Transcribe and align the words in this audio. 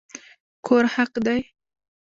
کور 0.65 0.83
حق 0.95 1.13
دی 1.25 1.39